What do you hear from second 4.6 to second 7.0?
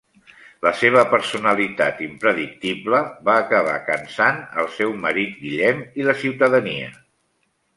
el seu marit Guillem i la ciutadania.